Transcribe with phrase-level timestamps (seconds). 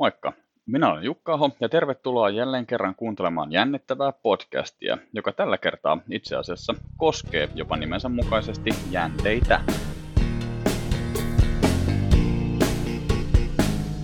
[0.00, 0.32] Moikka!
[0.66, 6.36] Minä olen Jukka Aho ja tervetuloa jälleen kerran kuuntelemaan jännittävää podcastia, joka tällä kertaa itse
[6.36, 9.60] asiassa koskee jopa nimensä mukaisesti jänteitä.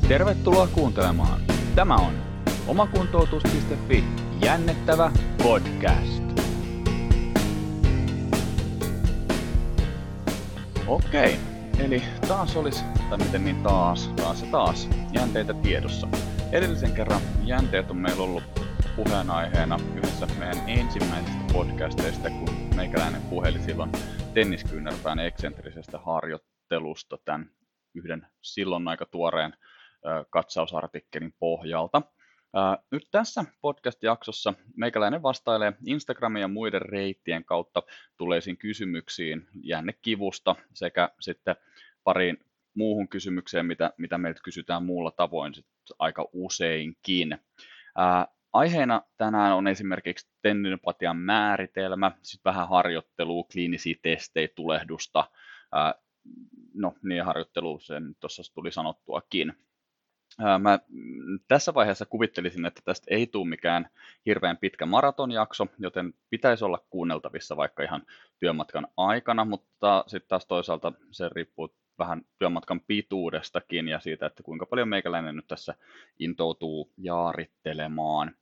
[0.09, 1.41] Tervetuloa kuuntelemaan.
[1.75, 2.13] Tämä on
[2.67, 4.05] omakuntoutus.fi
[4.45, 5.11] jännittävä
[5.43, 6.23] podcast.
[10.87, 11.37] Okei,
[11.79, 16.09] eli taas olisi, tai miten niin taas, taas ja taas, jänteitä tiedossa.
[16.53, 18.43] Edellisen kerran jänteet on meillä ollut
[18.97, 23.93] puheenaiheena yhdessä meidän ensimmäisistä podcasteista, kun meikäläinen puheli silloin
[24.35, 27.51] tenniskyynärpään eksentrisestä harjoittelusta tämän
[27.95, 29.55] yhden silloin aika tuoreen
[30.31, 32.03] katsausartikkelin pohjalta.
[32.91, 37.83] Nyt tässä podcast-jaksossa meikäläinen vastailee Instagramin ja muiden reittien kautta
[38.17, 41.57] tuleisiin kysymyksiin jännekivusta sekä sitten
[42.05, 42.39] pariin
[42.77, 45.67] muuhun kysymykseen, mitä, mitä meiltä kysytään muulla tavoin sit
[45.99, 47.39] aika useinkin.
[47.97, 55.31] Ää, aiheena tänään on esimerkiksi tendinopatian määritelmä, sitten vähän harjoittelua, kliinisiä testejä, tulehdusta,
[55.73, 55.95] ää,
[56.75, 59.53] no niin harjoittelu sen tuossa tuli sanottuakin.
[60.59, 60.79] Mä
[61.49, 63.91] tässä vaiheessa kuvittelisin, että tästä ei tule mikään
[64.27, 68.03] hirveän pitkä maratonjakso, joten pitäisi olla kuunneltavissa vaikka ihan
[68.39, 74.67] työmatkan aikana, mutta sitten taas toisaalta se riippuu vähän työmatkan pituudestakin ja siitä, että kuinka
[74.67, 75.75] paljon meikäläinen nyt tässä
[76.19, 78.35] intoutuu jaarittelemaan.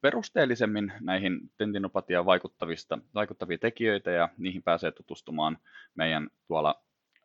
[0.00, 5.58] perusteellisemmin näihin tendinopatiaan vaikuttavista, vaikuttavia tekijöitä ja niihin pääsee tutustumaan
[5.94, 6.82] meidän tuolla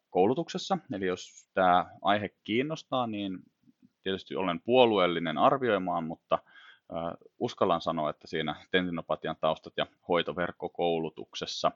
[0.09, 0.77] koulutuksessa.
[0.93, 3.39] Eli jos tämä aihe kiinnostaa, niin
[4.03, 6.39] tietysti olen puolueellinen arvioimaan, mutta
[7.39, 11.71] uskallan sanoa, että siinä tendinopatian taustat ja hoitoverkkokoulutuksessa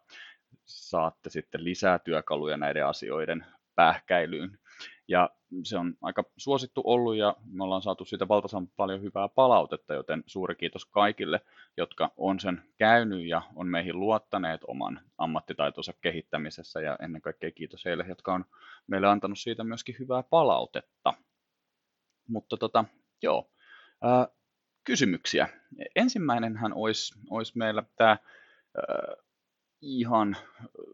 [0.66, 4.60] saatte sitten lisää työkaluja näiden asioiden pähkäilyyn.
[5.08, 5.30] Ja
[5.64, 10.24] se on aika suosittu ollut ja me ollaan saatu siitä valtaisen paljon hyvää palautetta, joten
[10.26, 11.42] suuri kiitos kaikille,
[11.78, 17.86] jotka on sen käynyt ja on meihin luottaneet oman ammattitaitonsa kehittämisessä ja ennen kaikkea kiitos
[17.86, 18.46] heille, jotka on
[18.88, 21.14] meille antanut siitä myöskin hyvää palautetta.
[22.28, 22.86] Mutta tota,
[23.22, 23.52] joo,
[24.02, 24.28] ää,
[24.84, 25.50] kysymyksiä.
[25.96, 28.18] Ensimmäinenhän olisi, olisi meillä tämä
[29.84, 30.38] ihan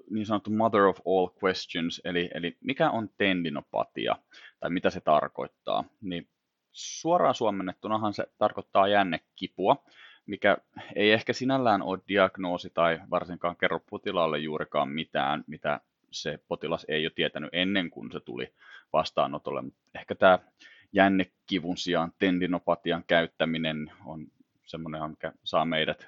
[0.10, 4.16] niin sanottu mother of all questions, eli, eli mikä on tendinopatia
[4.60, 6.28] tai mitä se tarkoittaa, niin
[6.72, 9.84] suoraan suomennettunahan se tarkoittaa jännekipua,
[10.26, 10.58] mikä
[10.96, 15.80] ei ehkä sinällään ole diagnoosi tai varsinkaan kerro potilaalle juurikaan mitään, mitä
[16.12, 18.54] se potilas ei ole tietänyt ennen kuin se tuli
[18.94, 19.64] vastaanotolle.
[19.96, 20.40] Ehkä tämä
[20.94, 24.28] jännekivun sijaan tendinopatian käyttäminen on
[24.66, 26.08] semmoinen, mikä saa meidät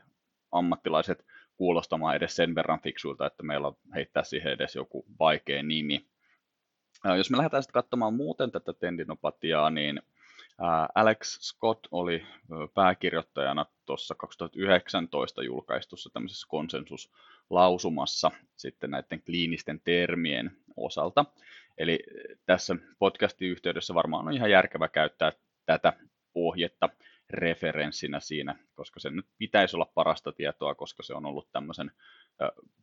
[0.51, 1.25] ammattilaiset
[1.61, 6.05] kuulostamaan edes sen verran fiksuilta, että meillä on heittää siihen edes joku vaikea nimi.
[7.17, 10.01] Jos me lähdetään sitten katsomaan muuten tätä tendinopatiaa, niin
[10.95, 12.25] Alex Scott oli
[12.73, 21.25] pääkirjoittajana tuossa 2019 julkaistussa tämmöisessä konsensuslausumassa sitten näiden kliinisten termien osalta.
[21.77, 21.99] Eli
[22.45, 25.31] tässä podcastin yhteydessä varmaan on ihan järkevä käyttää
[25.65, 25.93] tätä
[26.35, 26.89] ohjetta
[27.33, 31.91] referenssinä siinä, koska se nyt pitäisi olla parasta tietoa, koska se on ollut tämmöisen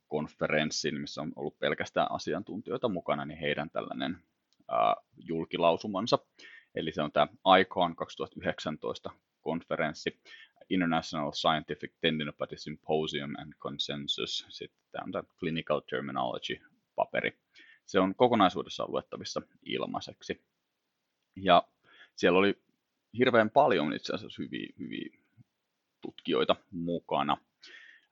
[0.09, 4.19] konferenssin, missä on ollut pelkästään asiantuntijoita mukana, niin heidän tällainen
[5.17, 6.19] julkilausumansa.
[6.75, 7.29] Eli se on tämä
[7.61, 9.11] ICON 2019
[9.41, 10.21] konferenssi,
[10.71, 17.39] International Scientific Tendinopathy Symposium and Consensus, sitten tämä on tämä Clinical Terminology-paperi.
[17.87, 20.45] Se on kokonaisuudessaan luettavissa ilmaiseksi.
[21.37, 21.69] Ja
[22.15, 22.63] siellä oli
[23.19, 25.19] hirveän paljon itse asiassa hyviä, hyviä
[26.01, 27.37] tutkijoita mukana.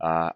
[0.03, 0.34] Ää,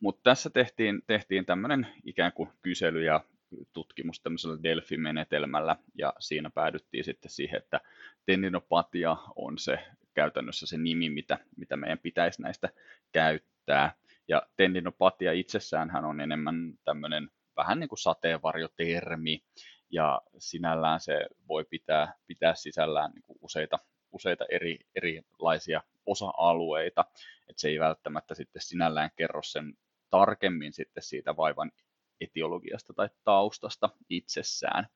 [0.00, 3.24] mutta tässä tehtiin, tehtiin tämmöinen ikään kuin kysely ja
[3.72, 7.80] tutkimus tämmöisellä Delphi-menetelmällä, ja siinä päädyttiin sitten siihen, että
[8.26, 9.78] tendinopatia on se
[10.14, 12.68] käytännössä se nimi, mitä, mitä meidän pitäisi näistä
[13.12, 13.94] käyttää.
[14.28, 19.44] Ja tendinopatia itsessään on enemmän tämmöinen vähän niin kuin sateenvarjotermi,
[19.90, 23.78] ja sinällään se voi pitää, pitää sisällään niin kuin useita,
[24.12, 27.04] useita eri, erilaisia osa-alueita,
[27.48, 29.74] että se ei välttämättä sitten sinällään kerro sen
[30.10, 31.72] tarkemmin sitten siitä vaivan
[32.20, 34.86] etiologiasta tai taustasta itsessään.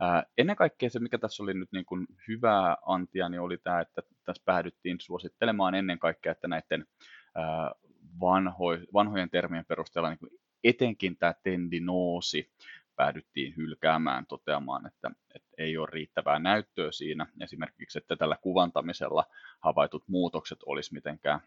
[0.00, 3.80] Ää, ennen kaikkea se, mikä tässä oli nyt niin kuin hyvää antia, niin oli tämä,
[3.80, 6.86] että tässä päädyttiin suosittelemaan ennen kaikkea, että näiden
[7.34, 7.72] ää,
[8.20, 10.30] vanho, vanhojen termien perusteella niin kuin
[10.64, 12.52] etenkin tämä tendinoosi
[13.00, 17.26] päädyttiin hylkäämään toteamaan, että, että ei ole riittävää näyttöä siinä.
[17.40, 19.24] Esimerkiksi, että tällä kuvantamisella
[19.60, 21.40] havaitut muutokset olisi mitenkään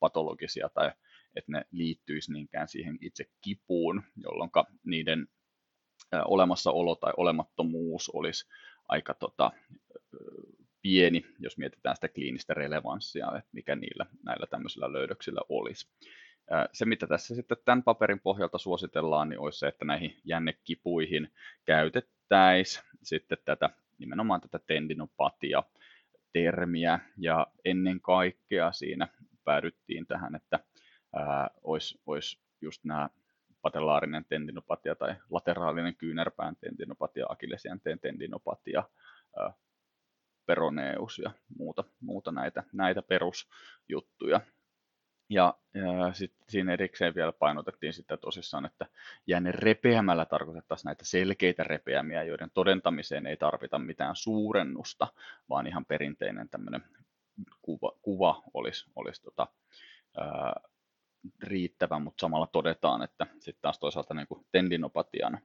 [0.00, 0.92] patologisia tai
[1.36, 4.50] että ne liittyisi niinkään siihen itse kipuun, jolloin
[4.84, 5.28] niiden
[6.24, 8.48] olemassaolo tai olemattomuus olisi
[8.88, 9.50] aika tota,
[10.82, 15.88] pieni, jos mietitään sitä kliinistä relevanssia, että mikä niillä näillä tämmöisillä löydöksillä olisi.
[16.72, 21.32] Se, mitä tässä sitten tämän paperin pohjalta suositellaan, niin olisi se, että näihin jännekipuihin
[21.64, 25.62] käytettäisiin sitten tätä nimenomaan tätä tendinopatia
[26.32, 29.08] termiä ja ennen kaikkea siinä
[29.44, 30.60] päädyttiin tähän, että
[31.16, 33.08] ää, olisi, olisi just nämä
[33.62, 38.84] patellaarinen tendinopatia tai lateraalinen kyynärpään tendinopatia, akillesjänteen tendinopatia,
[39.38, 39.52] ää,
[40.46, 44.40] peroneus ja muuta, muuta näitä, näitä perusjuttuja.
[45.28, 48.86] Ja, ja sitten siinä erikseen vielä painotettiin sitä tosissaan, että
[49.26, 55.08] jänne repeämällä tarkoitettaisiin näitä selkeitä repeämiä, joiden todentamiseen ei tarvita mitään suurennusta,
[55.48, 56.84] vaan ihan perinteinen tämmöinen
[57.62, 59.46] kuva, kuva olisi, olisi tota,
[60.16, 60.60] ää,
[61.42, 65.38] riittävä, mutta samalla todetaan, että sitten taas toisaalta niin kuin tendinopatian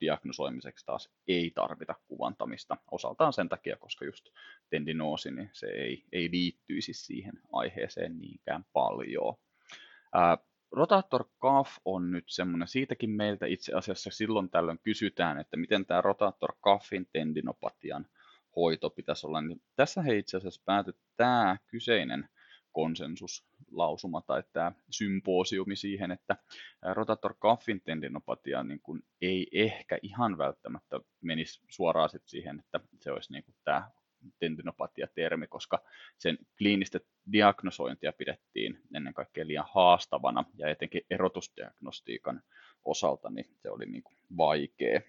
[0.00, 4.28] diagnosoimiseksi taas ei tarvita kuvantamista osaltaan sen takia, koska just
[4.70, 9.34] tendinoosi, niin se ei, ei liittyisi siihen aiheeseen niinkään paljon.
[10.12, 10.38] Ää,
[10.72, 16.00] rotator cuff on nyt semmoinen, siitäkin meiltä itse asiassa silloin tällöin kysytään, että miten tämä
[16.00, 18.06] rotator cuffin tendinopatian
[18.56, 22.28] hoito pitäisi olla, niin tässä he itse asiassa pääty tämä kyseinen
[22.76, 26.36] konsensuslausuma tai tämä symposiumi siihen, että
[26.92, 33.12] rotator cuffin tendinopatia niin kuin ei ehkä ihan välttämättä menisi suoraan sit siihen, että se
[33.12, 33.90] olisi niin kuin tämä
[34.38, 35.78] tendinopatia-termi, koska
[36.18, 37.00] sen kliinistä
[37.32, 42.42] diagnosointia pidettiin ennen kaikkea liian haastavana ja etenkin erotusdiagnostiikan
[42.84, 45.00] osalta niin se oli niin kuin vaikea.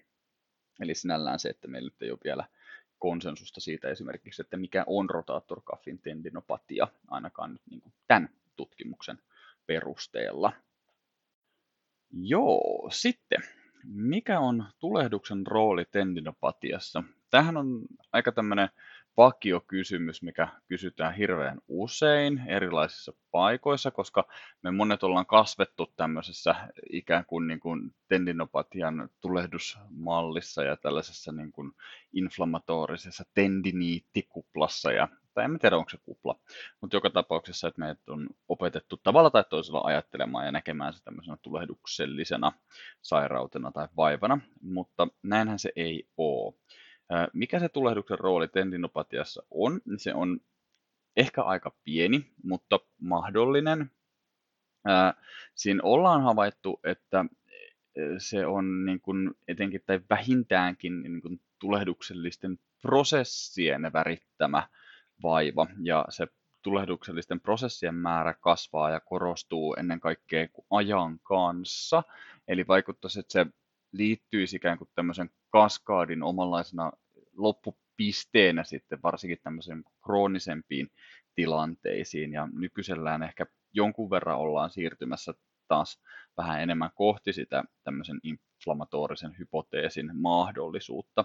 [0.80, 2.48] Eli sinällään se, että meillä nyt ei ole vielä
[2.98, 9.18] konsensusta siitä esimerkiksi, että mikä on rotaattorkaffin tendinopatia, ainakaan nyt niin kuin tämän tutkimuksen
[9.66, 10.52] perusteella.
[12.12, 13.42] Joo, sitten
[13.84, 17.04] mikä on tulehduksen rooli tendinopatiassa?
[17.30, 17.80] Tähän on
[18.12, 18.68] aika tämmöinen
[19.18, 24.28] vakiokysymys, mikä kysytään hirveän usein erilaisissa paikoissa, koska
[24.62, 26.54] me monet ollaan kasvettu tämmöisessä
[26.92, 31.72] ikään kuin, niin kuin tendinopatian tulehdusmallissa ja tällaisessa niin kuin
[32.12, 36.40] inflammatorisessa tendiniittikuplassa ja tai en tiedä onko se kupla,
[36.80, 41.36] mutta joka tapauksessa, että meidät on opetettu tavalla tai toisella ajattelemaan ja näkemään se tämmöisenä
[41.42, 42.52] tulehduksellisena
[43.02, 46.54] sairautena tai vaivana, mutta näinhän se ei ole.
[47.32, 49.80] Mikä se tulehduksen rooli tendinopatiassa on?
[49.96, 50.40] Se on
[51.16, 53.90] ehkä aika pieni, mutta mahdollinen.
[55.54, 57.24] Siinä ollaan havaittu, että
[58.18, 64.68] se on niin kuin etenkin tai vähintäänkin niin kuin tulehduksellisten prosessien värittämä
[65.22, 65.66] vaiva.
[65.82, 66.26] Ja se
[66.62, 72.02] tulehduksellisten prosessien määrä kasvaa ja korostuu ennen kaikkea ajan kanssa.
[72.48, 73.46] Eli vaikuttaisi, että se
[73.98, 76.92] liittyisi ikään kuin tämmöisen kaskaadin omanlaisena
[77.36, 80.88] loppupisteenä sitten varsinkin tämmöisen kroonisempiin
[81.34, 82.32] tilanteisiin.
[82.32, 85.34] Ja nykyisellään ehkä jonkun verran ollaan siirtymässä
[85.68, 86.02] taas
[86.36, 91.24] vähän enemmän kohti sitä tämmöisen inflammatorisen hypoteesin mahdollisuutta,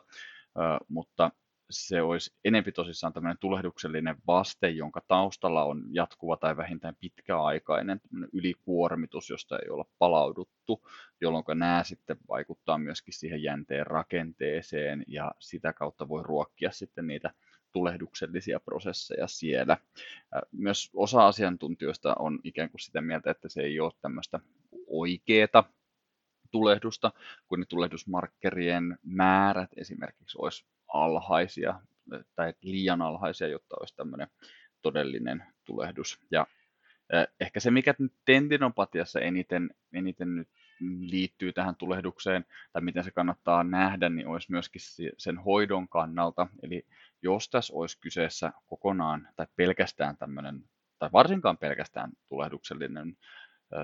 [0.87, 1.31] mutta
[1.73, 8.01] se olisi enempi tosissaan tämmöinen tulehduksellinen vaste, jonka taustalla on jatkuva tai vähintään pitkäaikainen
[8.33, 10.87] ylikuormitus, josta ei olla palauduttu,
[11.21, 17.33] jolloin nämä sitten vaikuttaa myöskin siihen jänteen rakenteeseen ja sitä kautta voi ruokkia sitten niitä
[17.71, 19.77] tulehduksellisia prosesseja siellä.
[20.51, 24.39] Myös osa asiantuntijoista on ikään kuin sitä mieltä, että se ei ole tämmöistä
[24.87, 25.63] oikeeta
[26.51, 27.11] tulehdusta,
[27.47, 31.79] kun ne tulehdusmarkkerien määrät esimerkiksi olisi alhaisia
[32.35, 34.27] tai liian alhaisia, jotta olisi tämmöinen
[34.81, 36.19] todellinen tulehdus.
[36.31, 36.47] Ja
[37.39, 37.93] ehkä se, mikä
[38.25, 40.49] tendinopatiassa eniten, eniten nyt
[40.99, 44.81] liittyy tähän tulehdukseen, tai miten se kannattaa nähdä, niin olisi myöskin
[45.17, 46.47] sen hoidon kannalta.
[46.63, 46.85] Eli
[47.21, 50.63] jos tässä olisi kyseessä kokonaan tai pelkästään tämmöinen,
[50.99, 53.17] tai varsinkaan pelkästään tulehduksellinen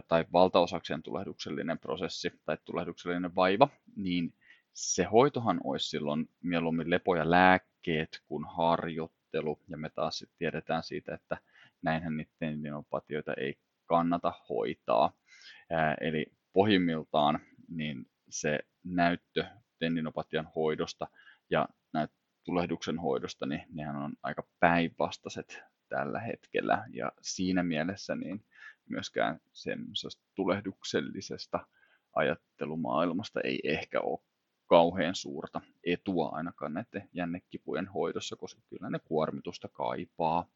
[0.08, 4.34] tai valtaosakseen tulehduksellinen prosessi tai tulehduksellinen vaiva, niin
[4.80, 10.84] se hoitohan olisi silloin mieluummin lepo ja lääkkeet kuin harjoittelu, ja me taas sitten tiedetään
[10.84, 11.38] siitä, että
[11.82, 15.14] näinhän niitä tendinopatioita ei kannata hoitaa.
[15.70, 19.46] Ää, eli pohjimmiltaan niin se näyttö
[19.80, 21.08] tendinopatian hoidosta
[21.50, 22.12] ja näyt
[22.44, 26.86] tulehduksen hoidosta, niin nehän on aika päinvastaiset tällä hetkellä.
[26.94, 28.46] Ja siinä mielessä niin
[28.90, 31.68] myöskään semmoisesta tulehduksellisesta
[32.14, 34.29] ajattelumaailmasta ei ehkä ole
[34.70, 40.50] kauhean suurta etua ainakaan näiden jännekipujen hoidossa, koska kyllä ne kuormitusta kaipaa.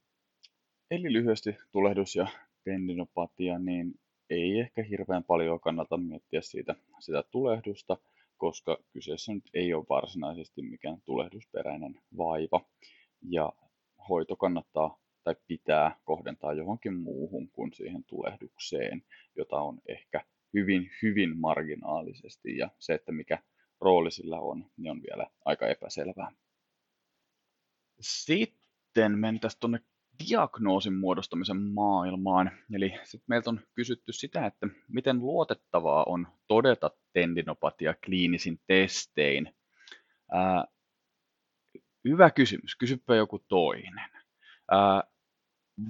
[0.91, 2.27] Eli lyhyesti tulehdus ja
[2.63, 3.93] tendinopatia, niin
[4.29, 7.97] ei ehkä hirveän paljon kannata miettiä siitä, sitä tulehdusta,
[8.37, 12.65] koska kyseessä nyt ei ole varsinaisesti mikään tulehdusperäinen vaiva.
[13.29, 13.53] Ja
[14.09, 19.03] hoito kannattaa tai pitää kohdentaa johonkin muuhun kuin siihen tulehdukseen,
[19.35, 20.21] jota on ehkä
[20.53, 23.39] hyvin, hyvin marginaalisesti ja se, että mikä
[23.83, 26.31] rooli sillä on, niin on vielä aika epäselvää.
[27.99, 29.79] Sitten mentäisiin tuonne
[30.29, 32.51] diagnoosin muodostamisen maailmaan.
[32.73, 39.55] Eli sitten meiltä on kysytty sitä, että miten luotettavaa on todeta tendinopatia kliinisin testein.
[40.31, 40.65] Ää,
[42.07, 44.09] hyvä kysymys, kysypä joku toinen.
[44.71, 45.03] Ää,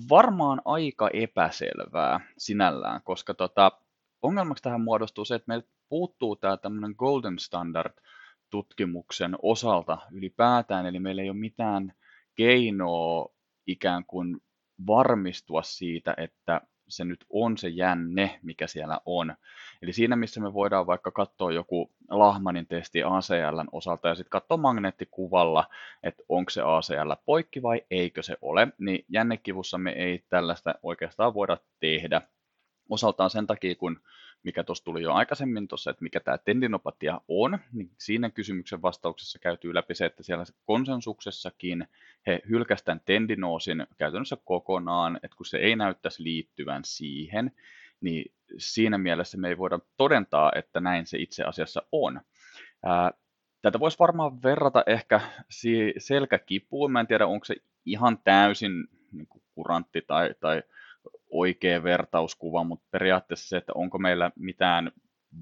[0.09, 3.82] varmaan aika epäselvää sinällään, koska tota,
[4.23, 7.93] ongelmaksi tähän muodostuu se, että meiltä puuttuu tämä tämmöinen golden standard
[8.49, 11.93] tutkimuksen osalta ylipäätään, eli meillä ei ole mitään
[12.35, 13.29] keinoa
[13.67, 14.37] ikään kuin
[14.87, 19.35] varmistua siitä, että se nyt on se jänne, mikä siellä on.
[19.81, 24.57] Eli siinä, missä me voidaan vaikka katsoa joku Lahmanin testi ACLn osalta ja sitten katsoa
[24.57, 25.67] magneettikuvalla,
[26.03, 31.33] että onko se ACL poikki vai eikö se ole, niin jännekivussa me ei tällaista oikeastaan
[31.33, 32.21] voida tehdä.
[32.89, 33.99] Osaltaan sen takia, kun
[34.43, 39.39] mikä tuossa tuli jo aikaisemmin tuossa, että mikä tämä tendinopatia on, niin siinä kysymyksen vastauksessa
[39.39, 41.87] käytyy läpi se, että siellä konsensuksessakin
[42.27, 47.51] he hylkästään tendinoosin käytännössä kokonaan, että kun se ei näyttäisi liittyvän siihen,
[48.01, 52.21] niin siinä mielessä me ei voida todentaa, että näin se itse asiassa on.
[53.61, 55.21] Tätä voisi varmaan verrata ehkä
[55.97, 56.91] selkäkipuun.
[56.91, 60.63] Mä en tiedä, onko se ihan täysin niin kurantti tai, tai
[61.29, 64.91] oikea vertauskuva, mutta periaatteessa se, että onko meillä mitään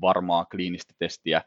[0.01, 1.41] varmaa kliinistä testiä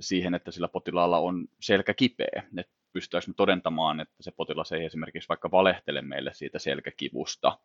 [0.00, 2.42] siihen, että sillä potilaalla on selkä kipeä.
[2.58, 7.58] Että pystytäänkö me todentamaan, että se potilas ei esimerkiksi vaikka valehtele meille siitä selkäkivusta.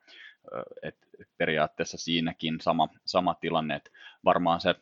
[0.81, 0.97] Et
[1.37, 3.89] periaatteessa siinäkin sama, sama tilanne, että
[4.25, 4.75] varmaan se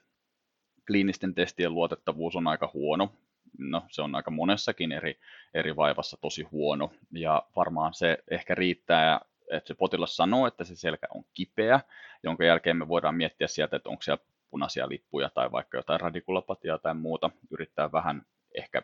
[0.88, 3.13] kliinisten testien luotettavuus on aika huono.
[3.58, 5.20] No, se on aika monessakin eri,
[5.54, 9.20] eri vaivassa tosi huono, ja varmaan se ehkä riittää
[9.51, 11.80] että se potilas sanoo, että se selkä on kipeä,
[12.24, 16.77] jonka jälkeen me voidaan miettiä sieltä, että onko siellä punaisia lippuja tai vaikka jotain radikulopatiaa
[16.77, 18.25] tai muuta, yrittää vähän
[18.58, 18.82] ehkä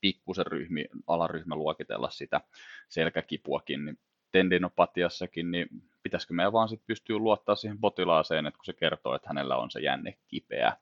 [0.00, 2.40] pikkusen ryhmi, alaryhmä luokitella sitä
[2.88, 3.98] selkäkipuakin, niin
[4.32, 5.68] tendinopatiassakin, niin
[6.02, 9.70] pitäisikö meidän vaan sitten pystyä luottaa siihen potilaaseen, että kun se kertoo, että hänellä on
[9.70, 10.76] se jänne kipeä.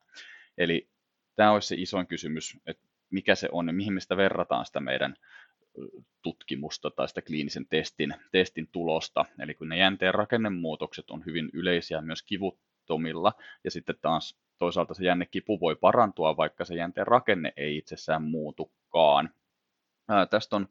[0.59, 0.88] Eli
[1.37, 4.81] tämä olisi se isoin kysymys, että mikä se on ja mihin me sitä verrataan sitä
[4.81, 5.17] meidän
[6.23, 9.25] tutkimusta tai sitä kliinisen testin, testin tulosta.
[9.38, 13.33] Eli kun ne jänteen rakennemuutokset on hyvin yleisiä myös kivuttomilla,
[13.64, 19.31] ja sitten taas toisaalta se jännekipu voi parantua, vaikka se jänteen rakenne ei itsessään muutukaan.
[20.09, 20.69] Ää, tästä on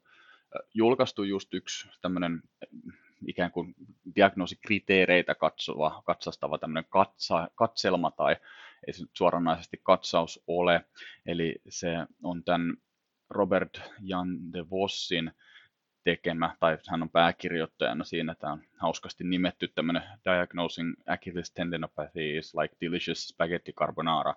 [0.73, 2.41] julkaistu just yksi tämmöinen
[3.27, 3.75] ikään kuin
[4.15, 8.35] diagnoosikriteereitä katsova, katsastava tämmöinen katsa, katselma tai
[8.87, 10.85] ei se suoranaisesti katsaus ole.
[11.25, 11.89] Eli se
[12.23, 12.77] on tämän
[13.31, 15.31] Robert Jan de Vossin
[16.03, 22.55] tekemä, tai hän on pääkirjoittajana siinä, tämä on hauskasti nimetty tämmöinen Diagnosing Achilles Tendinopathy is
[22.55, 24.35] like delicious spaghetti carbonara.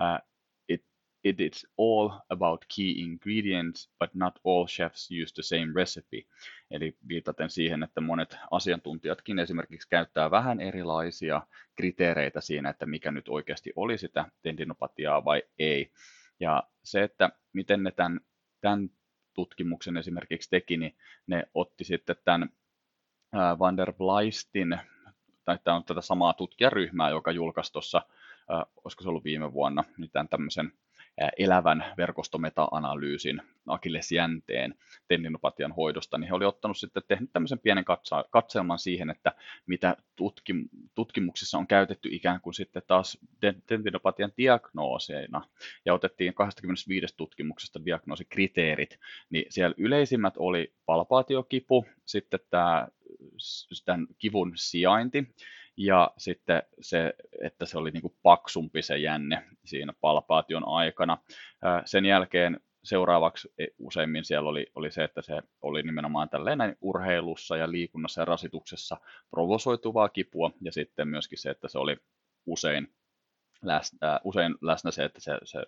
[0.00, 0.28] Uh,
[0.68, 0.84] it,
[1.24, 6.22] it is all about key ingredients, but not all chefs use the same recipe.
[6.70, 11.42] Eli viitaten siihen, että monet asiantuntijatkin esimerkiksi käyttää vähän erilaisia
[11.76, 15.92] kriteereitä siinä, että mikä nyt oikeasti oli sitä tendinopatiaa vai ei.
[16.40, 18.20] Ja se, että miten ne tämän
[18.60, 18.90] tämän
[19.34, 20.96] tutkimuksen esimerkiksi teki, niin
[21.26, 22.48] ne otti sitten tämän
[23.58, 24.78] Van der Bleistin,
[25.44, 28.02] tai tämä on tätä samaa tutkijaryhmää, joka julkaisi tuossa,
[28.84, 30.72] olisiko se ollut viime vuonna, niin tämän tämmöisen
[31.38, 34.74] elävän verkostometa-analyysin akillesjänteen
[35.08, 39.32] tendinopatian hoidosta, niin he oli ottanut sitten tehnyt tämmöisen pienen katsa- katselman siihen, että
[39.66, 43.18] mitä tutkim- tutkimuksissa on käytetty ikään kuin sitten taas
[43.66, 45.42] tendinopatian diagnooseina,
[45.84, 48.98] ja otettiin 25 tutkimuksesta diagnoosikriteerit,
[49.30, 52.88] niin siellä yleisimmät oli palpaatiokipu, sitten tämä
[53.84, 55.34] tämän kivun sijainti,
[55.76, 61.18] ja sitten se, että se oli niin kuin paksumpi se jänne siinä palpaation aikana.
[61.84, 67.56] Sen jälkeen seuraavaksi e, useimmin siellä oli, oli se, että se oli nimenomaan tällainen urheilussa
[67.56, 68.96] ja liikunnassa ja rasituksessa
[69.30, 71.96] provosoituvaa kipua, ja sitten myöskin se, että se oli
[72.46, 72.94] usein
[73.62, 75.62] läsnä, usein läsnä se, että se, se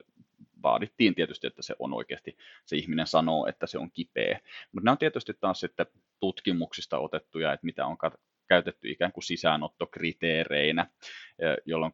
[0.63, 2.37] vaadittiin tietysti, että se on oikeasti,
[2.67, 4.41] se ihminen sanoo, että se on kipeä.
[4.73, 5.87] Mutta nämä on tietysti taas sitten
[6.21, 7.99] tutkimuksista otettuja, että mitä on
[8.49, 10.87] käytetty ikään kuin sisäänottokriteereinä,
[11.65, 11.93] jolloin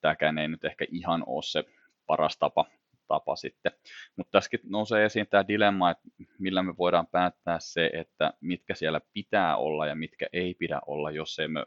[0.00, 1.64] tämäkään ei nyt ehkä ihan ole se
[2.06, 2.66] paras tapa,
[3.08, 3.72] tapa sitten.
[4.16, 9.00] Mutta tässäkin nousee esiin tämä dilemma, että millä me voidaan päättää se, että mitkä siellä
[9.12, 11.66] pitää olla ja mitkä ei pidä olla, jos ei me,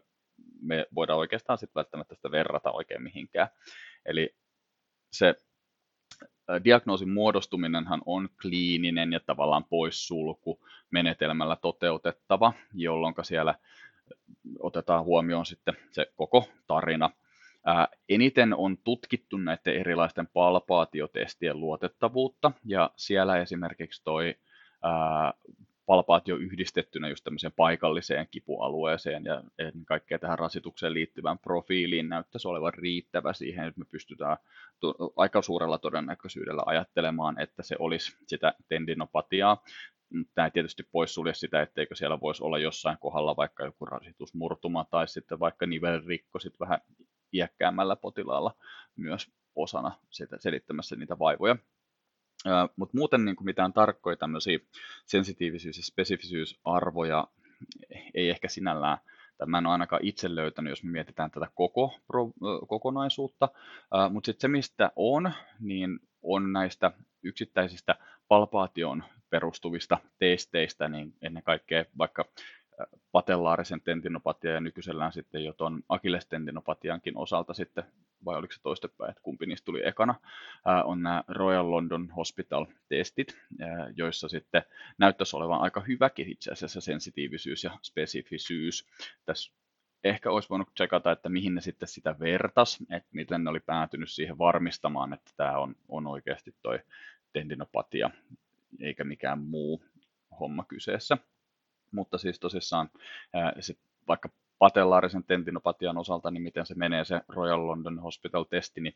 [0.61, 3.47] me voida oikeastaan sitten välttämättä sitä verrata oikein mihinkään.
[4.05, 4.35] Eli
[5.11, 5.35] se
[6.63, 10.59] diagnoosin muodostuminenhan on kliininen ja tavallaan poissulku
[10.91, 13.55] menetelmällä toteutettava, jolloin siellä
[14.59, 17.09] otetaan huomioon sitten se koko tarina.
[17.65, 24.35] Ää, eniten on tutkittu näiden erilaisten palpaatiotestien luotettavuutta, ja siellä esimerkiksi toi
[24.83, 25.33] ää,
[25.85, 32.73] palpaatio yhdistettynä just tämmöiseen paikalliseen kipualueeseen ja ennen kaikkea tähän rasitukseen liittyvään profiiliin näyttäisi olevan
[32.73, 34.37] riittävä siihen, että me pystytään
[35.15, 39.63] aika suurella todennäköisyydellä ajattelemaan, että se olisi sitä tendinopatiaa.
[40.35, 45.07] Tämä ei tietysti poissulje sitä, etteikö siellä voisi olla jossain kohdalla vaikka joku rasitusmurtuma tai
[45.07, 46.79] sitten vaikka nivelrikko sit vähän
[47.33, 48.55] iäkkäämmällä potilaalla
[48.95, 51.55] myös osana sitä selittämässä niitä vaivoja.
[52.75, 54.59] Mutta muuten niin kuin mitään tarkkoja tämmöisiä
[55.05, 57.27] sensitiivisyys- ja spesifisyysarvoja
[58.13, 58.97] ei ehkä sinällään,
[59.37, 62.31] tai mä en ole ainakaan itse löytänyt, jos me mietitään tätä koko pro,
[62.67, 63.49] kokonaisuutta,
[64.09, 66.91] mutta sitten se, mistä on, niin on näistä
[67.23, 67.95] yksittäisistä
[68.27, 69.03] palpaation
[69.33, 72.25] perustuvista testeistä, niin ennen kaikkea vaikka
[73.11, 77.83] patellaarisen tendinopatia ja nykyisellään sitten jo tuon akillestendinopatiankin osalta sitten,
[78.25, 80.15] vai oliko se toistepäin, että kumpi niistä tuli ekana,
[80.83, 83.37] on nämä Royal London Hospital-testit,
[83.95, 84.63] joissa sitten
[84.97, 88.87] näyttäisi olevan aika hyväkin itse asiassa sensitiivisyys ja spesifisyys.
[89.25, 89.53] Tässä
[90.03, 94.09] ehkä olisi voinut tsekata, että mihin ne sitten sitä vertas, että miten ne oli päätynyt
[94.09, 96.79] siihen varmistamaan, että tämä on, on oikeasti toi
[97.33, 98.09] tendinopatia,
[98.81, 99.83] eikä mikään muu
[100.39, 101.17] homma kyseessä.
[101.91, 102.89] Mutta siis tosissaan
[103.59, 108.95] sit vaikka patellaarisen tendinopatian osalta, niin miten se menee se Royal London Hospital-testi, niin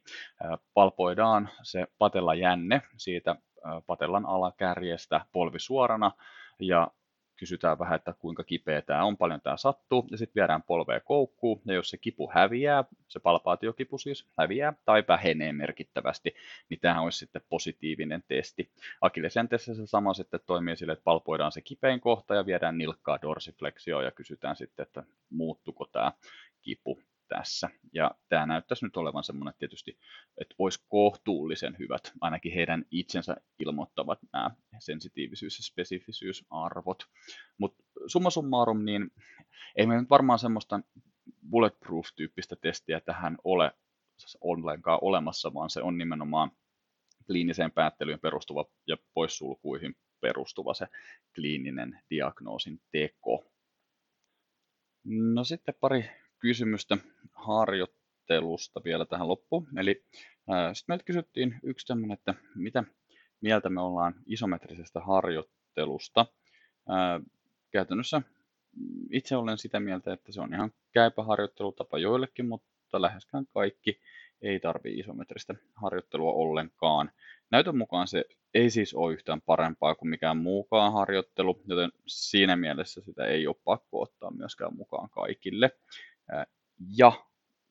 [0.73, 3.35] palpoidaan se patellajänne siitä
[3.85, 6.11] patellan alakärjestä polvi suorana
[6.59, 6.87] ja
[7.37, 11.61] kysytään vähän, että kuinka kipeä tämä on, paljon tämä sattuu, ja sitten viedään polvea koukkuun,
[11.65, 16.35] ja jos se kipu häviää, se palpaatiokipu siis häviää, tai vähenee merkittävästi,
[16.69, 18.71] niin tämä olisi sitten positiivinen testi.
[19.01, 24.03] Akillesjänteessä se sama sitten toimii sille, että palpoidaan se kipein kohta, ja viedään nilkkaa dorsiflexioon,
[24.03, 26.11] ja kysytään sitten, että muuttuko tämä
[26.61, 27.69] kipu tässä.
[27.93, 29.97] Ja tämä näyttäisi nyt olevan semmoinen tietysti,
[30.41, 37.03] että olisi kohtuullisen hyvät, ainakin heidän itsensä ilmoittavat nämä sensitiivisyys- ja spesifisyysarvot.
[37.57, 39.11] Mutta summa summarum, niin
[39.75, 40.79] ei me nyt varmaan semmoista
[41.49, 43.71] bulletproof-tyyppistä testiä tähän ole
[44.41, 46.51] ollenkaan olemassa, vaan se on nimenomaan
[47.25, 50.87] kliiniseen päättelyyn perustuva ja poissulkuihin perustuva se
[51.35, 53.51] kliininen diagnoosin teko.
[55.03, 56.97] No sitten pari kysymystä
[57.33, 59.67] harjoittelusta vielä tähän loppuun.
[59.77, 60.03] Eli
[60.73, 62.83] sitten meiltä kysyttiin yksi tämmöinen, että mitä
[63.41, 66.25] mieltä me ollaan isometrisestä harjoittelusta.
[66.89, 67.21] Ää,
[67.71, 68.21] käytännössä
[69.11, 73.99] itse olen sitä mieltä, että se on ihan käypä harjoittelutapa joillekin, mutta läheskään kaikki
[74.41, 77.11] ei tarvi isometristä harjoittelua ollenkaan.
[77.51, 83.01] Näytön mukaan se ei siis ole yhtään parempaa kuin mikään muukaan harjoittelu, joten siinä mielessä
[83.01, 85.71] sitä ei ole pakko ottaa myöskään mukaan kaikille.
[86.97, 87.11] Ja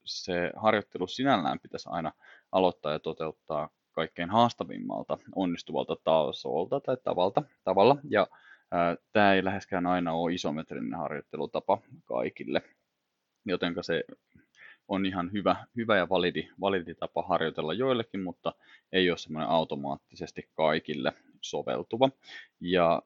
[0.04, 2.12] se harjoittelu sinällään pitäisi aina
[2.52, 7.96] aloittaa ja toteuttaa kaikkein haastavimmalta onnistuvalta tasolta tai tavalta, tavalla.
[8.10, 8.26] Ja
[9.12, 12.62] tämä ei läheskään aina ole isometrinen harjoittelutapa kaikille,
[13.44, 14.04] joten se
[14.88, 18.52] on ihan hyvä, hyvä ja validi, validi tapa harjoitella joillekin, mutta
[18.92, 22.10] ei ole semmoinen automaattisesti kaikille soveltuva.
[22.60, 23.02] Ja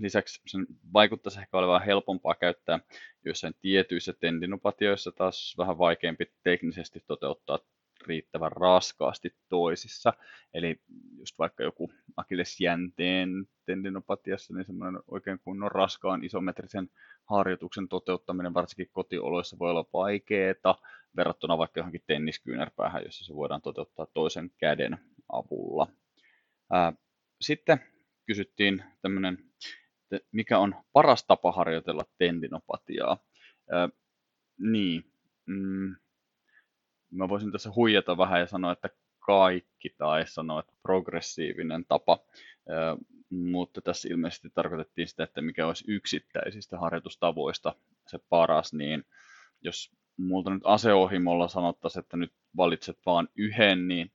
[0.00, 2.80] lisäksi sen vaikuttaisi ehkä olevan helpompaa käyttää
[3.24, 7.58] joissain tietyissä tendinopatioissa taas vähän vaikeampi teknisesti toteuttaa
[8.06, 10.12] riittävän raskaasti toisissa.
[10.54, 10.80] Eli
[11.18, 13.30] just vaikka joku akillesjänteen
[13.66, 16.90] tendinopatiassa, niin semmoinen oikein kunnon raskaan isometrisen
[17.24, 20.82] harjoituksen toteuttaminen varsinkin kotioloissa voi olla vaikeaa
[21.16, 24.98] verrattuna vaikka johonkin tenniskyynärpäähän, jossa se voidaan toteuttaa toisen käden
[25.32, 25.86] avulla.
[27.40, 27.80] Sitten
[28.26, 29.38] kysyttiin tämmöinen,
[30.32, 33.18] mikä on paras tapa harjoitella tendinopatiaa.
[33.70, 33.88] Ää,
[34.58, 35.04] niin,
[35.46, 35.96] mm,
[37.10, 38.88] mä voisin tässä huijata vähän ja sanoa, että
[39.18, 42.18] kaikki tai sanoa, että progressiivinen tapa,
[42.68, 42.96] ää,
[43.30, 47.74] mutta tässä ilmeisesti tarkoitettiin sitä, että mikä olisi yksittäisistä harjoitustavoista
[48.06, 49.04] se paras, niin
[49.60, 54.12] jos multa nyt aseohimolla sanottaisiin, että nyt valitset vaan yhden, niin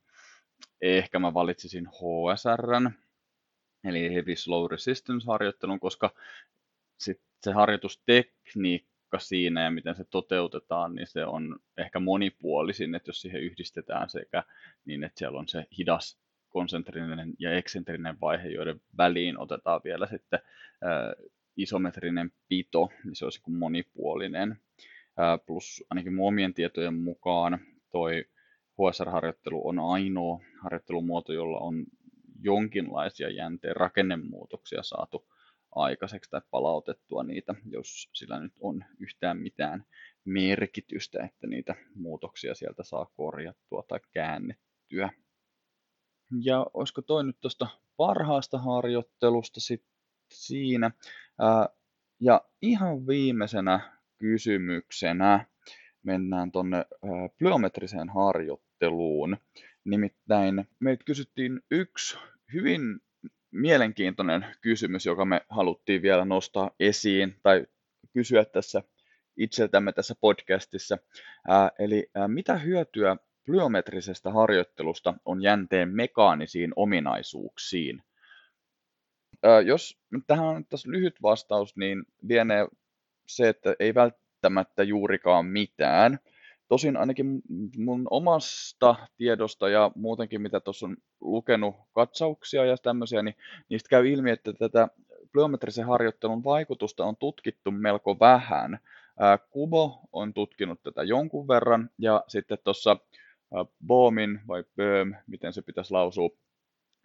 [0.80, 2.90] ehkä mä valitsisin HSRn,
[3.84, 6.14] eli Heavy Slow Resistance-harjoittelun, koska
[6.98, 13.20] sit se harjoitustekniikka siinä ja miten se toteutetaan, niin se on ehkä monipuolisin, että jos
[13.20, 14.42] siihen yhdistetään sekä
[14.84, 16.18] niin, että siellä on se hidas
[16.48, 20.40] konsentrinen ja eksentrinen vaihe, joiden väliin otetaan vielä sitten
[20.84, 24.50] äh, isometrinen pito, niin se olisi monipuolinen.
[25.20, 27.58] Äh, plus ainakin omien tietojen mukaan
[27.90, 28.24] toi
[28.72, 31.84] HSR-harjoittelu on ainoa harjoittelumuoto, jolla on
[32.44, 35.28] jonkinlaisia jänteen rakennemuutoksia saatu
[35.74, 39.84] aikaiseksi tai palautettua niitä, jos sillä nyt on yhtään mitään
[40.24, 45.10] merkitystä, että niitä muutoksia sieltä saa korjattua tai käännettyä.
[46.44, 49.92] Ja olisiko toi nyt tuosta parhaasta harjoittelusta sitten
[50.32, 50.90] siinä.
[52.20, 55.46] Ja ihan viimeisenä kysymyksenä
[56.02, 56.84] mennään tuonne
[57.38, 59.36] plyometriseen harjoitteluun.
[59.84, 62.18] Nimittäin meitä kysyttiin yksi
[62.52, 63.00] hyvin
[63.50, 67.66] mielenkiintoinen kysymys, joka me haluttiin vielä nostaa esiin tai
[68.12, 68.82] kysyä tässä
[69.36, 70.98] itseltämme tässä podcastissa.
[71.48, 78.02] Ää, eli ää, mitä hyötyä plyometrisestä harjoittelusta on jänteen mekaanisiin ominaisuuksiin?
[79.42, 82.66] Ää, jos tähän on tässä lyhyt vastaus, niin lienee
[83.26, 86.18] se, että ei välttämättä juurikaan mitään.
[86.72, 87.42] Tosin ainakin
[87.78, 93.34] mun omasta tiedosta ja muutenkin mitä tuossa on lukenut katsauksia ja tämmöisiä, niin
[93.68, 94.88] niistä käy ilmi, että tätä
[95.32, 98.78] plyometrisen harjoittelun vaikutusta on tutkittu melko vähän.
[99.50, 102.96] Kubo on tutkinut tätä jonkun verran ja sitten tuossa
[103.86, 106.28] Boomin vai Böhm, miten se pitäisi lausua,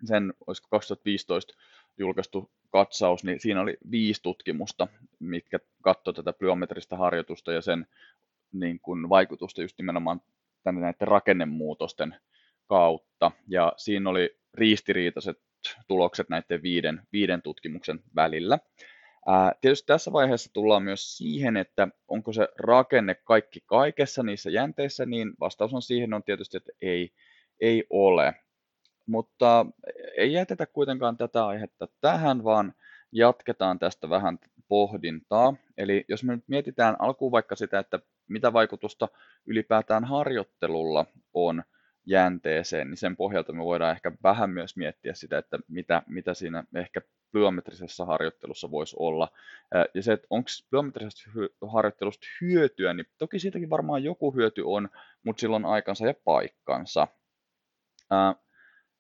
[0.06, 1.54] sen olisiko 2015
[1.98, 4.88] julkaistu katsaus, niin siinä oli viisi tutkimusta,
[5.20, 7.88] mitkä katsoi tätä plyometristä harjoitusta ja sen
[8.54, 10.22] niin kuin vaikutusta just nimenomaan
[10.64, 12.16] tänne näiden rakennemuutosten
[12.68, 13.32] kautta.
[13.48, 15.38] Ja siinä oli ristiriitaiset
[15.88, 18.60] tulokset näiden viiden, viiden tutkimuksen välillä.
[19.28, 25.06] Ää, tietysti tässä vaiheessa tullaan myös siihen, että onko se rakenne kaikki kaikessa niissä jänteissä,
[25.06, 27.14] niin vastaus on siihen on tietysti, että ei,
[27.62, 28.34] ei ole.
[29.06, 29.66] Mutta
[30.18, 32.74] ei jätetä kuitenkaan tätä aihetta tähän, vaan
[33.12, 35.56] jatketaan tästä vähän pohdintaa.
[35.78, 39.08] Eli jos me nyt mietitään alkuun vaikka sitä, että mitä vaikutusta
[39.46, 41.64] ylipäätään harjoittelulla on
[42.06, 46.64] jänteeseen, niin sen pohjalta me voidaan ehkä vähän myös miettiä sitä, että mitä, mitä siinä
[46.76, 49.28] ehkä plyometrisessä harjoittelussa voisi olla.
[49.94, 51.32] Ja se, että onko plyometrisesta
[51.68, 54.90] harjoittelusta hyötyä, niin toki siitäkin varmaan joku hyöty on,
[55.24, 57.08] mutta silloin aikansa ja paikkansa.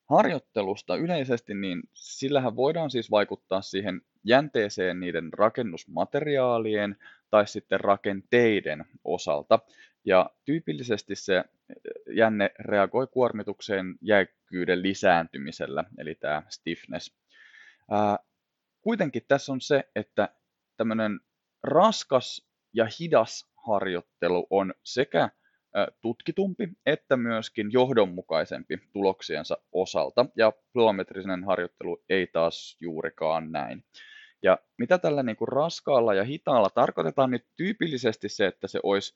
[0.09, 6.97] Harjoittelusta yleisesti, niin sillähän voidaan siis vaikuttaa siihen jänteeseen niiden rakennusmateriaalien
[7.29, 9.59] tai sitten rakenteiden osalta.
[10.05, 11.43] Ja tyypillisesti se
[12.09, 17.15] jänne reagoi kuormitukseen jäykkyyden lisääntymisellä, eli tämä stiffness.
[17.91, 18.17] Ää,
[18.81, 20.29] kuitenkin tässä on se, että
[20.77, 21.19] tämmöinen
[21.63, 25.29] raskas ja hidas harjoittelu on sekä
[26.01, 33.83] tutkitumpi että myöskin johdonmukaisempi tuloksiensa osalta, ja plyometrinen harjoittelu ei taas juurikaan näin.
[34.43, 39.15] Ja mitä tällä niin kuin raskaalla ja hitaalla tarkoitetaan nyt tyypillisesti se, että se olisi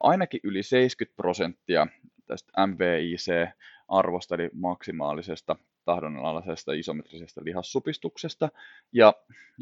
[0.00, 1.86] ainakin yli 70 prosenttia
[2.26, 8.48] tästä MVIC-arvosta, eli maksimaalisesta tahdonalaisesta isometrisestä lihassupistuksesta.
[8.92, 9.14] Ja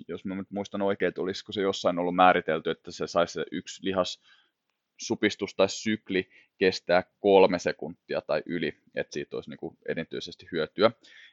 [0.09, 3.45] jos mä nyt muistan oikein, että olisiko se jossain ollut määritelty, että se saisi se
[3.53, 4.23] yksi lihas
[5.01, 10.91] supistus tai sykli kestää kolme sekuntia tai yli, että siitä olisi niin kuin erityisesti hyötyä.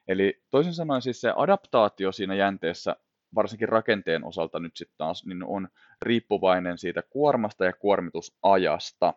[0.08, 2.96] Eli toisin sanoen siis se adaptaatio siinä jänteessä
[3.35, 5.67] varsinkin rakenteen osalta nyt sitten taas, niin on
[6.01, 9.13] riippuvainen siitä kuormasta ja kuormitusajasta.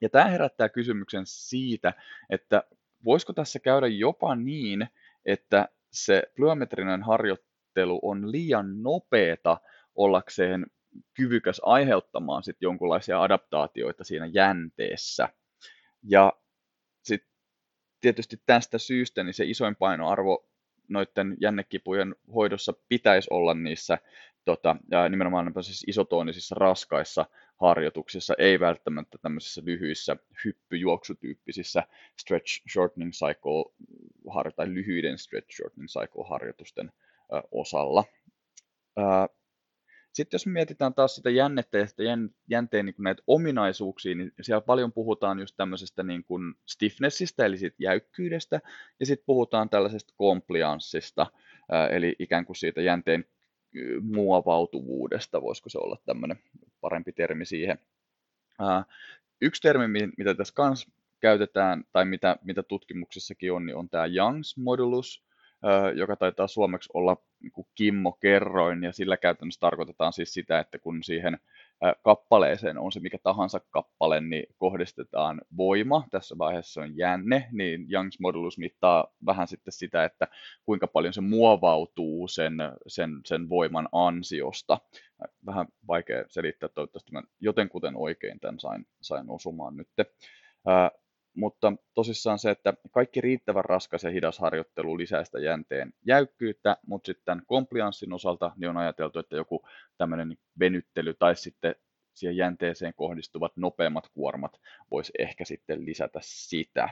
[0.00, 1.92] Ja tämä herättää kysymyksen siitä,
[2.30, 2.62] että
[3.04, 4.88] voisiko tässä käydä jopa niin,
[5.24, 9.60] että se plyometrinen harjoittelu on liian nopeata
[9.94, 10.66] ollakseen
[11.14, 15.28] kyvykäs aiheuttamaan sit jonkinlaisia adaptaatioita siinä jänteessä.
[16.02, 16.32] Ja
[17.02, 17.30] sitten
[18.00, 20.48] tietysti tästä syystä niin se isoin painoarvo
[20.92, 23.98] noiden jännekipujen hoidossa pitäisi olla niissä
[24.44, 24.76] tota,
[25.08, 25.52] nimenomaan
[25.86, 27.26] isotoonisissa raskaissa
[27.56, 31.82] harjoituksissa, ei välttämättä tämmöisissä lyhyissä hyppyjuoksutyyppisissä
[32.16, 33.72] stretch shortening cycle
[34.56, 36.92] tai lyhyiden stretch shortening cycle harjoitusten
[37.52, 38.04] osalla.
[40.12, 42.02] Sitten jos mietitään taas sitä jännettä ja sitä
[42.50, 47.76] jänteen niin näitä ominaisuuksia, niin siellä paljon puhutaan just tämmöisestä niin kuin stiffnessistä, eli siitä
[47.78, 48.60] jäykkyydestä,
[49.00, 51.26] ja sitten puhutaan tällaisesta complianssista,
[51.90, 53.24] eli ikään kuin siitä jänteen
[54.00, 56.38] muovautuvuudesta, voisiko se olla tämmöinen
[56.80, 57.78] parempi termi siihen.
[59.40, 64.62] Yksi termi, mitä tässä kanssa käytetään, tai mitä, mitä tutkimuksessakin on, niin on tämä Young's
[64.62, 65.24] modulus,
[65.94, 71.02] joka taitaa suomeksi olla niin Kimmo kerroin, ja sillä käytännössä tarkoitetaan siis sitä, että kun
[71.02, 71.38] siihen
[72.04, 78.16] kappaleeseen on se mikä tahansa kappale, niin kohdistetaan voima, tässä vaiheessa on jänne, niin Young's
[78.20, 80.28] modulus mittaa vähän sitten sitä, että
[80.64, 82.54] kuinka paljon se muovautuu sen,
[82.86, 84.78] sen, sen voiman ansiosta.
[85.46, 89.88] Vähän vaikea selittää, toivottavasti mä jotenkuten oikein tämän sain, sain osumaan nyt.
[91.36, 97.06] Mutta tosissaan se, että kaikki riittävän raskas ja hidas harjoittelu lisää sitä jänteen jäykkyyttä, mutta
[97.06, 99.66] sitten komplianssin osalta niin on ajateltu, että joku
[99.98, 101.74] tämmöinen venyttely tai sitten
[102.14, 106.88] siihen jänteeseen kohdistuvat nopeammat kuormat voisi ehkä sitten lisätä sitä.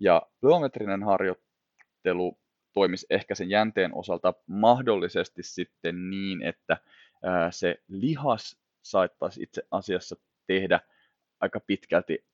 [0.00, 2.38] Ja plyometrinen harjoittelu
[2.72, 6.76] toimisi ehkä sen jänteen osalta mahdollisesti sitten niin, että
[7.50, 10.80] se lihas saattaisi itse asiassa tehdä
[11.40, 12.24] aika pitkälti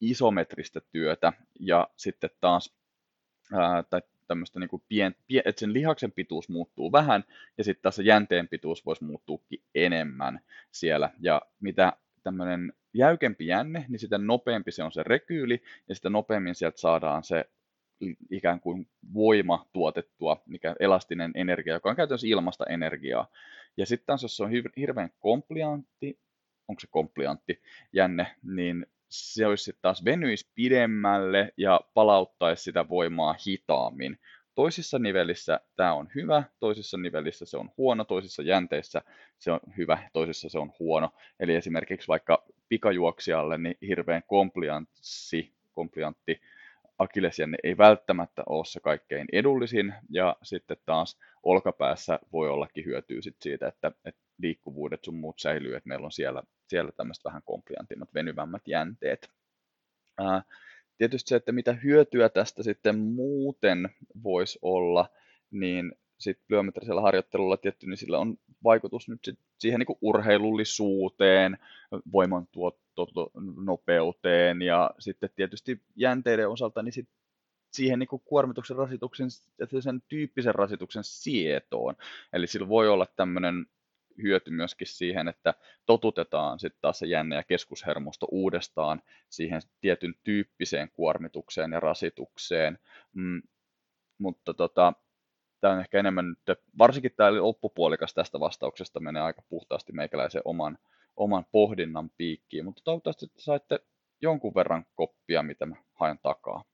[0.00, 2.74] isometristä työtä ja sitten taas
[3.52, 7.24] ää, tai tämmöistä niin kuin pien, pien, että sen lihaksen pituus muuttuu vähän
[7.58, 13.84] ja sitten taas se jänteen pituus voisi muuttuukin enemmän siellä ja mitä tämmöinen jäykempi jänne,
[13.88, 17.44] niin sitä nopeampi se on se rekyyli ja sitä nopeammin sieltä saadaan se
[18.30, 23.26] ikään kuin voima tuotettua, mikä elastinen energia, joka on käytännössä ilmasta energiaa.
[23.76, 26.18] Ja sitten taas, jos se on hirveän kompliantti,
[26.68, 33.34] onko se kompliantti jänne, niin se olisi sitten taas venyisi pidemmälle ja palauttaisi sitä voimaa
[33.46, 34.18] hitaammin.
[34.54, 39.02] Toisissa nivelissä tämä on hyvä, toisissa nivelissä se on huono, toisissa jänteissä
[39.38, 41.10] se on hyvä, toisissa se on huono.
[41.40, 46.40] Eli esimerkiksi vaikka pikajuoksijalle niin hirveän kompliantti, kompliantti
[47.00, 53.36] akillesjänne ei välttämättä ole se kaikkein edullisin, ja sitten taas olkapäässä voi ollakin hyötyä sit
[53.40, 58.14] siitä, että, että liikkuvuudet sun muut säilyy, että meillä on siellä, siellä tämmöiset vähän kompliantimmat,
[58.14, 59.30] venyvämmät jänteet.
[60.18, 60.42] Ää,
[60.98, 63.88] tietysti se, että mitä hyötyä tästä sitten muuten
[64.22, 65.08] voisi olla,
[65.50, 71.58] niin sitten plyometrisellä harjoittelulla tietty, niin sillä on vaikutus nyt sit siihen niin urheilullisuuteen,
[72.12, 77.08] voimantuotto nopeuteen ja sitten tietysti jänteiden osalta niin sit
[77.72, 79.28] siihen niin kuin kuormituksen rasituksen,
[79.80, 81.94] sen tyyppisen rasituksen sietoon.
[82.32, 83.66] Eli sillä voi olla tämmöinen
[84.22, 85.54] hyöty myöskin siihen, että
[85.86, 92.78] totutetaan sitten taas se jänne ja keskushermosto uudestaan siihen tietyn tyyppiseen kuormitukseen ja rasitukseen.
[93.14, 93.42] Mm,
[94.18, 94.92] mutta tota,
[95.60, 100.78] tämä on ehkä enemmän nyt, varsinkin tämä loppupuolikas tästä vastauksesta menee aika puhtaasti meikäläisen oman,
[101.16, 103.80] oman pohdinnan piikkiin, mutta toivottavasti saitte
[104.22, 106.64] jonkun verran koppia, mitä mä haen takaa.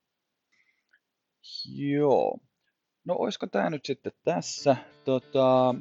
[1.76, 2.38] Joo.
[3.04, 4.76] No olisiko tämä nyt sitten tässä?
[5.04, 5.74] Tota,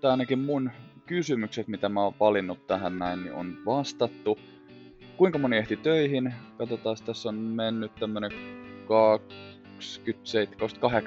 [0.00, 0.70] tämä ainakin mun
[1.06, 4.38] kysymykset, mitä mä oon valinnut tähän näin, niin on vastattu.
[5.16, 6.34] Kuinka moni ehti töihin?
[6.58, 8.30] Katsotaan, tässä on mennyt tämmönen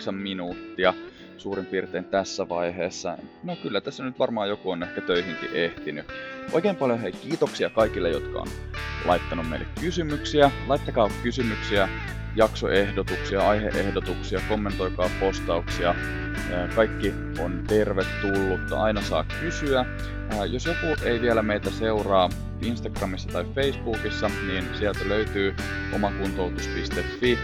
[0.10, 0.94] 27-28 minuuttia
[1.38, 3.18] suurin piirtein tässä vaiheessa.
[3.44, 6.06] No kyllä tässä nyt varmaan joku on ehkä töihinkin ehtinyt.
[6.52, 8.48] Oikein paljon hei kiitoksia kaikille, jotka on
[9.06, 10.52] laittanut meille kysymyksiä.
[10.68, 11.90] Laittakaa kysymyksiä,
[12.36, 15.96] jaksoehdotuksia, aiheehdotuksia, kommentoikaa postauksia.
[16.76, 19.86] Kaikki on tervetullut, aina saa kysyä.
[20.50, 22.30] Jos joku ei vielä meitä seuraa
[22.62, 25.56] Instagramissa tai Facebookissa, niin sieltä löytyy
[25.96, 27.38] omakuntoutus.fi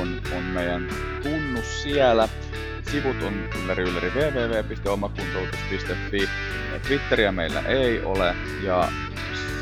[0.00, 0.88] on, on meidän
[1.22, 2.28] tunnus siellä.
[2.90, 3.34] Sivut on
[3.78, 6.28] ylläri www.omakuntoutus.fi.
[6.88, 8.88] Twitteriä meillä ei ole ja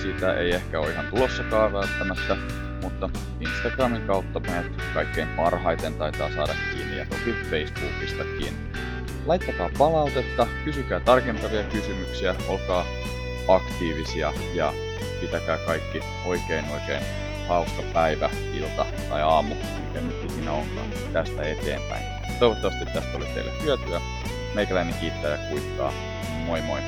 [0.03, 2.37] sitä ei ehkä ole ihan tulossakaan välttämättä,
[2.83, 8.73] mutta Instagramin kautta meidät kaikkein parhaiten taitaa saada kiinni ja toki Facebookistakin.
[9.27, 12.87] Laittakaa palautetta, kysykää tarkentavia kysymyksiä, olkaa
[13.49, 14.73] aktiivisia ja
[15.21, 17.03] pitäkää kaikki oikein oikein
[17.49, 22.05] hauska päivä, ilta tai aamu, mikä nyt ikinä onkaan tästä eteenpäin.
[22.39, 24.01] Toivottavasti tästä oli teille hyötyä.
[24.55, 25.93] Meikäläinen kiittää ja kuittaa.
[26.47, 26.79] Moi moi!